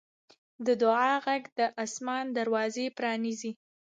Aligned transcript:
د 0.65 0.67
دعا 0.81 1.11
غږ 1.25 1.43
د 1.57 1.59
اسمان 1.83 2.25
دروازې 2.37 2.85
پرانیزي. 2.97 3.51